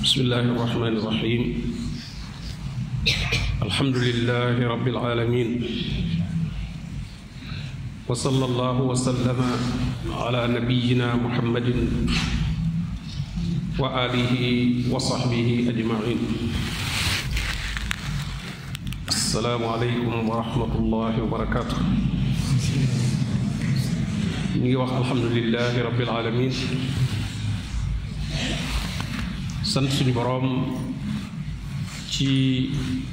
[0.00, 1.40] بسم الله الرحمن الرحيم
[3.68, 5.48] الحمد لله رب العالمين
[8.08, 9.38] وصلى الله وسلم
[10.08, 11.68] على نبينا محمد
[13.76, 14.32] وآله
[14.88, 16.18] وصحبه أجمعين
[19.08, 21.78] السلام عليكم ورحمة الله وبركاته
[24.64, 26.52] نيوخ الحمد لله رب العالمين
[29.70, 30.66] sant suñu borom
[32.10, 32.70] ci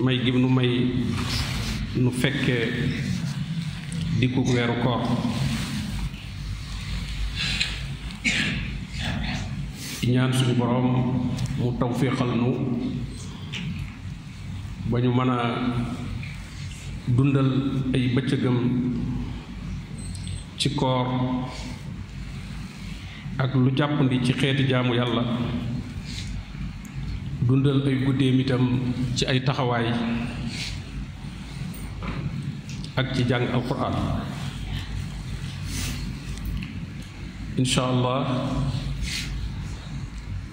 [0.00, 0.94] may gim nu may
[1.94, 2.56] nu fekke
[4.18, 5.02] dikku weeru koor
[10.08, 10.88] ñaan suñu borom
[11.58, 12.50] mu tawfiqal nu
[14.90, 15.12] ba ñu
[17.08, 17.48] dundal
[17.92, 18.56] ay bëccëgam
[20.56, 21.06] ci koor
[23.38, 25.22] ak lu jàppandi ci xeeti jaamu yàlla
[27.48, 29.88] dundal ay guddeem itam ci ay taxawaay
[32.92, 33.96] ak ci jàng alquran
[37.56, 38.52] insha allah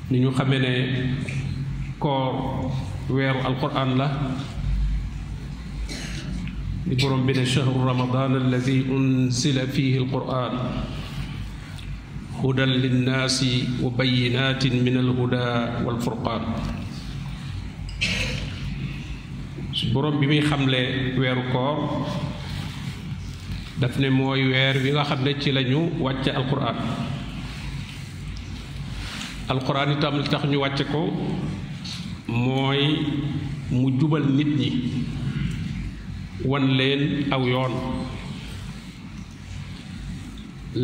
[0.08, 0.74] ni ñu xamee ne
[2.00, 2.64] koor
[3.12, 4.08] weeru alquran la
[6.88, 10.56] li borom bi ne chahru ramadan alladi unsila fihi alquran
[12.40, 16.56] hudan linnaasi wa bayinatin min alhuda walfurqan
[19.94, 20.80] borom bi muy xamle
[21.18, 21.78] weeru koor
[23.80, 26.76] daf ne mooy weer wi nga xam ne ci lañu wàcce alquran
[29.52, 31.02] alquran itam li tax ñu wàcce ko
[32.28, 32.84] mooy
[33.70, 34.70] mu jubal nit ñi
[36.50, 37.02] wan leen
[37.34, 37.74] aw yoon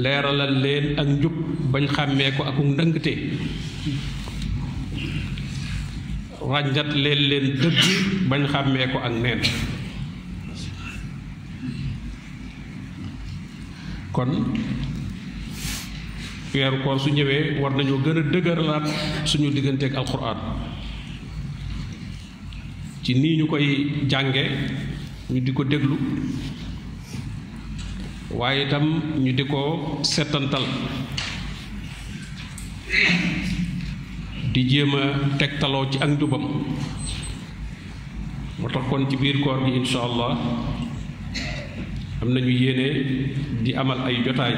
[0.01, 1.33] leeralal leen ak njub
[1.71, 3.13] bañ xàmmee ko ak ndëngte
[6.49, 7.83] ràññat leen leen dëgg
[8.29, 9.41] bañ xàmmee ko ak neen
[14.15, 14.29] kon
[16.53, 18.85] weeru koor su ñëwee war nañoo gën a dëgëralaat
[19.29, 20.37] suñu digganteeg alxuraan
[23.03, 23.67] ci nii ñu koy
[24.11, 24.43] jànge
[25.31, 25.95] ñu di ko déglu
[28.39, 28.85] waaye itam
[29.23, 29.61] ñu di ko
[30.03, 30.65] settantal
[34.51, 35.03] di jéem a
[35.39, 36.43] tegtaloo ci ak njubam
[38.59, 40.31] moo kon ci biir koor gi insha allah
[42.21, 42.87] am nañu yéene
[43.63, 44.55] di amal ay jotaay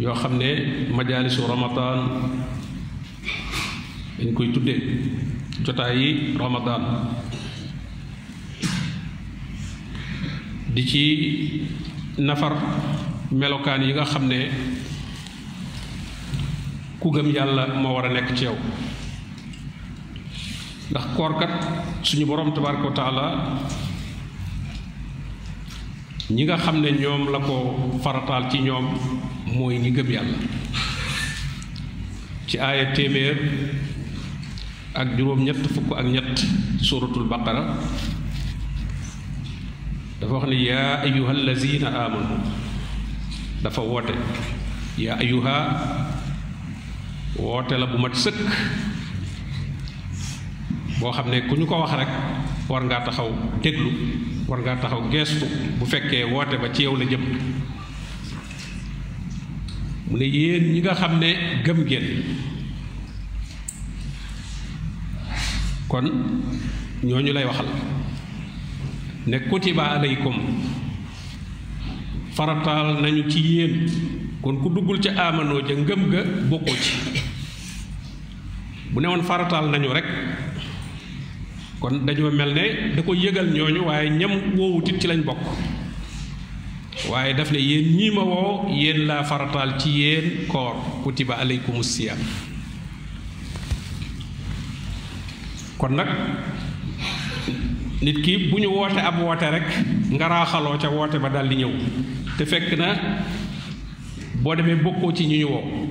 [0.00, 0.50] yoo xam ne
[0.96, 1.98] majaalisu ramadan
[4.18, 4.80] dañ koy tuddee
[5.64, 6.82] jotaay yi ramadan
[10.74, 11.02] di ci
[12.26, 12.52] nafar
[13.40, 14.40] melokaan yi nga ne
[17.06, 18.56] ku gëm yàlla moo war a nekk ci yow
[20.90, 21.52] ndax koorkat
[22.02, 23.26] suñu boroom tabaraka wa taala
[26.34, 27.54] ñi nga xam ne ñoom la ko
[28.02, 28.86] farataal ci ñoom
[29.56, 30.38] mooy ñi gëm yàlla
[32.48, 33.38] ci aaya téeméer
[35.00, 36.34] ak juróom-ñett fukk ak ñett
[36.82, 37.64] suuratul baqara
[40.18, 42.34] dafa wax ne yaa ayuha allazina amanu
[43.62, 44.14] dafa woote
[44.98, 45.54] yaa ayuha
[47.38, 48.34] woote la bu mat sëkk
[51.00, 52.08] boo xam ne ku ñu ko wax rek
[52.68, 53.28] war ngaa taxaw
[53.62, 53.90] déglu
[54.48, 55.44] war ngaa taxaw geestu
[55.78, 57.20] bu fekkee woote ba ci yow la jëm
[60.08, 62.06] mu ne yéen ñi nga xam ne gëm ngeen
[65.88, 66.06] kon
[67.04, 67.66] ñooñu lay waxal
[69.26, 70.36] ne kutiba alaykum
[72.34, 73.74] farataal nañu ci yéen
[74.42, 77.24] kon ku duggul ca amanoo ja ngëm ga bokkoo ci
[78.94, 80.06] bu ne woon farataal nañu rek
[81.80, 85.38] kon dañoo mel ne da ko yëgal ñooñu waaye ñam woowutit ci lañ bokk
[87.10, 91.82] waaye daf ne yéen ñii ma woo yéen laa farataal ci yéen koor kutiba aleykum
[91.82, 92.18] siyam
[95.78, 96.08] kon nag
[98.02, 99.64] nit ki bu ñu woote ab woote rek
[100.14, 101.72] nga raaxaloo ca woote ba dal di ñëw
[102.38, 102.88] te fekk na
[104.42, 105.85] boo demee bokkoo ci ñu ñu woo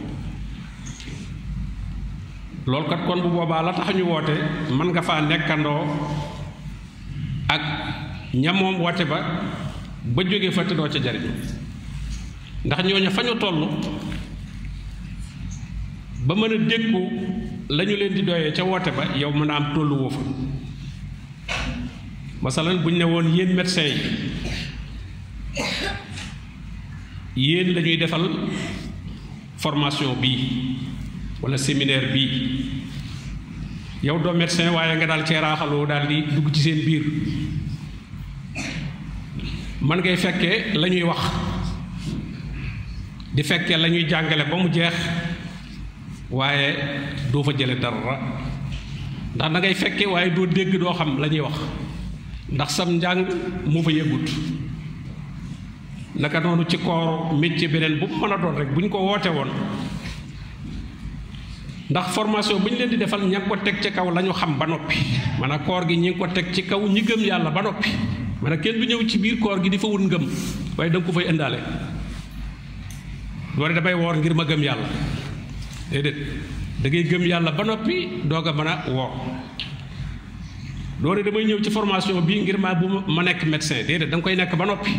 [2.66, 4.34] loolu kat kon bu boobaa la tax ñu woote
[4.74, 5.84] mën nga faa nekkandoo
[7.50, 7.62] ak
[8.34, 9.20] ñamoom wote ba
[10.04, 11.30] ba jógee fa te doo ca jariñ
[12.66, 13.70] ndax ñooña fa ñu toll
[16.26, 17.00] ba mën a dékku
[17.70, 20.20] la ñu leen di doyee ca wote ba yow mën am toll woo fa
[22.42, 23.94] masalan buñ ne woon yéen médecin
[27.36, 28.26] yi yéen la ñuy defal
[29.58, 30.80] formation bii
[31.46, 32.66] wala séminaire bii
[34.02, 37.04] yow doo médecin waaye nga daal cee raaxaloo daal di dugg ci seen biir
[39.80, 41.22] man ngay fekkee la ñuy wax
[43.36, 44.96] di fekkee la ñuy jàngale ba mu jeex
[46.32, 46.74] waaye
[47.32, 48.20] doo fa jële dara
[49.36, 51.54] ndax da ngay fekkee waaye doo dégg doo xam la ñuy wax
[52.50, 53.24] ndax sam njàng
[53.68, 54.28] moo fa yëgut
[56.16, 59.50] naka noonu ci koor métier beneen bu mën a doon rek bu ko woote woon
[61.90, 64.66] ndax formation bu leen di defal ña ko teg ca kaw korgi ñu xam ba
[64.66, 64.98] noppi
[65.40, 67.90] maanaam koor gi ñi ngi ko teg ci kaw ñi gëm yàlla ba noppi
[68.42, 70.26] maanaam kenn du ñëw ci biir koor gi di fa wut ngëm
[70.78, 71.60] waaye da ko fay indaale
[73.58, 74.88] war damay woor ngir ma gëm yàlla
[75.92, 76.18] déedéet
[76.82, 77.96] da ngay gëm yàlla ba noppi
[78.26, 79.12] doog a mën a woor
[81.02, 84.24] doore damay ñëw ci formation bi ngir ma bu ma nekk médecin déedéet da nga
[84.24, 84.92] koy nekk ba noppi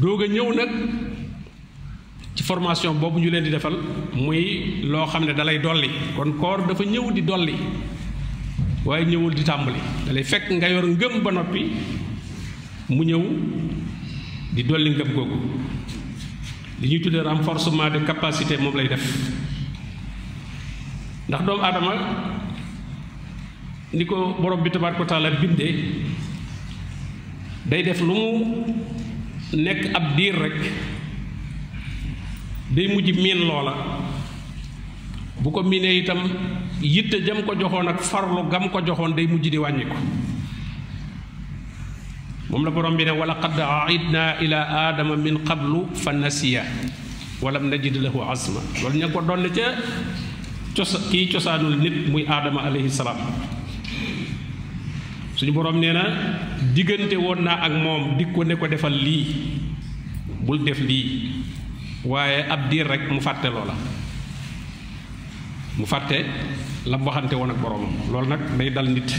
[0.00, 0.70] doog a ñëw nag
[2.42, 3.74] ci formation boobu ñu leen di defal
[4.14, 7.54] muy loo xam ne dalay dolli kon koor dafa ñëw di dolli
[8.84, 11.70] waaye ñëwul di tàmbali dalay fekk nga yor ngëm ba noppi
[12.88, 13.22] mu ñëw
[14.54, 15.36] di dolli ngëm googu
[16.82, 19.04] li ñuy tuddee renforcement de capacité moom lay def
[21.28, 21.92] ndax doomu aadama
[23.92, 25.74] ni ko borom bi tabaraka taala bindee
[27.66, 28.44] day def lu mu
[29.52, 30.58] nekk ab diir rek
[32.72, 33.76] day mujj miin loola
[35.44, 36.20] bu ko miinee itam
[36.80, 39.96] yitte jam ko joxoon ak farlu gam ko joxoon day mujj di wàññi ko
[42.50, 46.64] moom la borom bi ne wala qad aidna ila aadama min qablu fa nasiya
[47.42, 49.68] walam najid lahu azma wala ña ko doon ca
[50.76, 52.88] cos kii cosaanul nit muy aadama alayhi
[55.36, 56.04] suñu borom nee na
[56.74, 59.24] diggante woon naa ak moom di ko ne ko defal lii
[60.46, 61.41] bul def lii
[62.04, 63.74] waaye ab diir rek mu fàtte loola
[65.78, 66.18] mu fàtte
[66.86, 69.10] lam waxante woon ak boroomam loolu nag day dal nit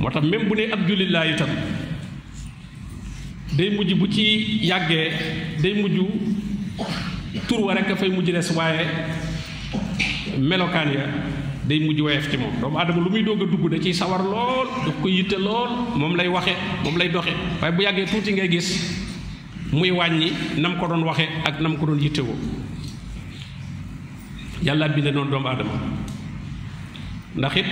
[0.00, 1.48] moo tax même bu ne ab jullit laa itam
[3.56, 5.10] day mujj bu ci yàggee
[5.60, 5.98] day mujj
[7.48, 8.86] tur wa rek fay mujj des waaye
[10.38, 11.06] melokaan ya
[11.66, 14.22] day mujj woyof ci moom doomu aadama lu muy doog a dugg da ciy sawar
[14.22, 16.50] lool daf ko yitte lool moom lay waxe
[16.82, 17.30] moom lay doxe
[17.62, 19.00] waaye bu yàggee tuuti ngay gis
[19.74, 20.30] muy wàññi
[20.62, 22.36] nam ko doon waxe ak nam ko doon yittewoo
[24.62, 25.74] yàlla binde noonu doomu aadama
[27.34, 27.66] ndax it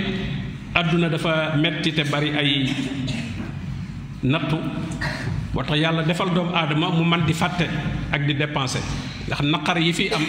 [0.74, 2.66] àdduna dafa metti te bari ay
[4.22, 4.58] nattu
[5.54, 7.68] moo tax yàlla defal doomu aadama mu man di fàtte
[8.10, 8.82] ak di dépenser
[9.26, 10.24] ndax naqar yi fi am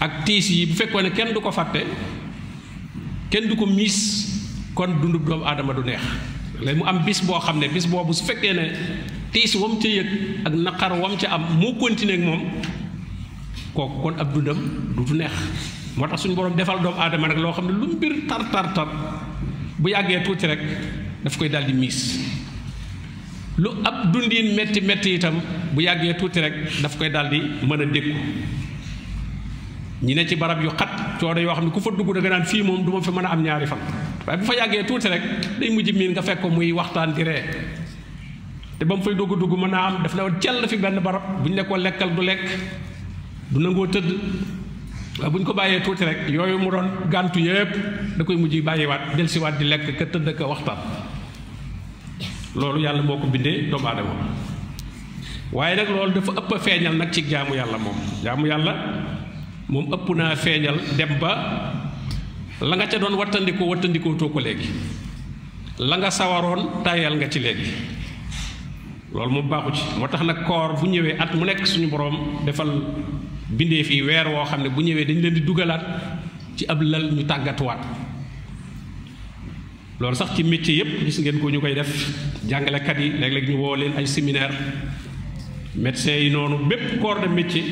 [0.00, 1.82] ak tiis yi bu fekkoon ne kenn du ko fàtte
[3.30, 4.30] kenn du ko miis
[4.74, 6.02] kon dundub doomu aadama du neex
[6.60, 8.66] léegi mu am bis boo xam ne bis boobu su fekkee ne
[9.36, 10.10] tiis wam ca yëg
[10.48, 12.42] ak naqar wam ca am moo continuer ak moom
[13.76, 14.56] kooku kon ab dundam
[14.96, 15.36] du du neex
[15.96, 18.72] moo tax suñu borom defal doomu aadama rek loo xam ne lu mbir tar tar
[18.72, 18.88] tar
[19.76, 20.60] bu yàggee tuuti rek
[21.24, 22.16] daf koy daal di miis
[23.60, 25.36] lu ab dundin metti metti itam
[25.72, 27.38] bu yàggee tuuti rek daf koy daal di
[27.68, 28.18] mën a dékku
[30.04, 32.30] ñi ne ci barab yu xat coono yoo xam ne ku fa dugg da nga
[32.30, 33.82] naan fii moom du ma fi mën a am ñaari fan
[34.26, 35.22] waaye bu fa yàggee tuuti rek
[35.60, 37.42] day mujj miin nga fekk ko muy waxtaan di ree
[38.78, 41.00] te ba mu fay dugg dugg mën naa am daf ne woon cell fi benn
[41.00, 42.44] barab bu ñu ne ko lekkal du lekk
[43.50, 44.08] du nangoo tëdd
[45.18, 47.72] waaye bu ñu ko bàyyee tuuti rek yooyu mu doon gàntu yépp
[48.18, 50.76] da koy mujj bàyyiwaat delsiwaat di lekk ka tëdd ka waxtaan
[52.54, 54.14] loolu yàlla moo ko bindee doomu aadama
[55.52, 58.72] waaye nag loolu dafa ëpp feeñal nag ci jaamu yàlla moom jaamu yàlla
[59.68, 61.32] moom ëpp naa feeñal dem ba
[62.60, 64.68] la nga ca doon wattandikoo wattandikootoo ko léegi
[65.78, 67.95] la nga sawaroon tàyyal nga ci léegi
[69.16, 72.68] loolu moom baaxu ci moo tax koor bu ñëwee at mu nekk suñu borom defal
[73.48, 75.84] bindee fii weer woo xam ne bu ñëwee dañ leen di dugalaat
[76.56, 77.82] ci ab lal ñu tàggatuwaat
[80.00, 81.58] loolu sax ci métier yépp gis ngeen ko yi
[83.48, 84.50] ñu ay séminaire
[85.74, 87.64] médecin yi noonu bépp corps de métier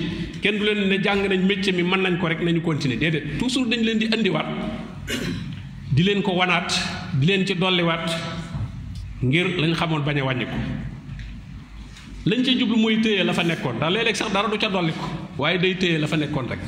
[0.43, 3.39] kenn du leen ne jàng nañ métier mi mën nañ ko rek nañu continuer déedéet
[3.39, 4.47] toujours dañ leen di andiwaat
[5.93, 6.71] di leen ko wanaat
[7.15, 8.09] di leen ci dolliwaat
[9.23, 10.55] ngir lañ xamoon bañ a wàññi ko
[12.26, 15.04] lañ cay jublu mooy téye la fa nekkoon ndax sax dara du ca dolli ko
[15.38, 16.59] waaye day téye la fa nekkoon rek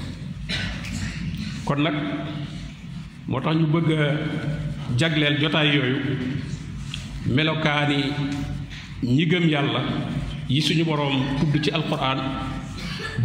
[1.67, 1.95] kon nag
[3.29, 3.99] moo tax ñu bëgg a
[4.99, 5.99] jagleel jotaay yooyu
[7.35, 7.99] melokaani
[9.17, 9.81] ñi gëm yàlla
[10.55, 12.21] yi suñu boroom tudd ci alquran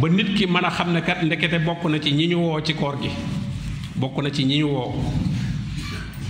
[0.00, 2.60] ba nit ki mën a xam ne kat ndekete bokk na ci ñi ñu woo
[2.66, 3.10] ci koor gi
[4.00, 4.94] bokk na ci ñi ñu woo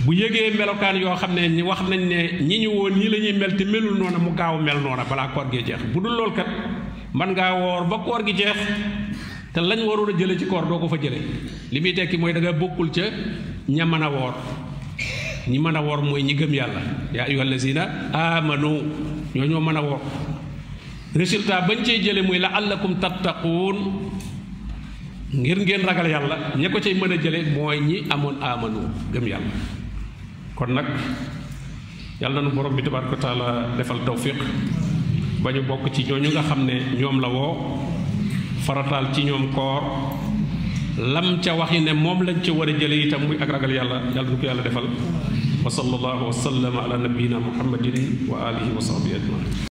[0.05, 3.63] bu yëgee melokaan yoo xam ne wax nañ ne ñi ñu woon ñii lañuy melti
[3.65, 6.45] mel melul noona mu gaaw mel noona balaa koor gi jeex bu dul loolu kat
[7.13, 8.57] man ngaa woor ba koor gi jeex
[9.53, 11.19] te lañ waroon a jële ci koor doo ko fa jële
[11.71, 13.03] li muy tekki mooy dangay bokkul ca
[13.69, 14.33] ña mën a woor
[15.47, 16.81] ñi mën a woor mooy ñi gëm yàlla
[17.13, 17.81] yaa ayyuha allazina
[18.13, 18.71] amanu
[19.35, 19.99] ñoo ñoo mën a woor
[21.15, 23.77] résultat bañ cee jële muy la allakum tattaquun
[25.33, 28.81] ngir ngeen ragal yàlla ña ko cay mën a jële mooy ñi amoon amanu
[29.13, 29.81] gëm yàlla
[30.55, 30.85] kon nag
[32.21, 34.37] yàlla na nu borom bi tabaaraka taala defal tawfiq
[35.41, 37.53] ba ñu bokk ci ñooñu nga xam ne ñoom la woo
[38.65, 39.83] farataal ci ñoom koor
[41.13, 43.97] lam ca waxi ne moom lañ ca war a jële itam muy ak ragal yàlla
[44.13, 44.85] yàlla nu ko yàlla defal
[45.63, 49.53] wa sallallahu wa sallam ala nabiyina muhammadin wa alihi wa sahbihi ajmain